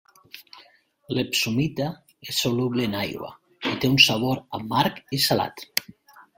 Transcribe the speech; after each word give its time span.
L'epsomita 1.17 1.89
és 2.33 2.41
soluble 2.47 2.89
en 2.91 2.97
aigua 3.03 3.31
i 3.75 3.77
té 3.85 3.93
un 3.95 4.03
sabor 4.09 4.43
amarg 4.63 5.01
i 5.21 5.25
salat. 5.31 5.67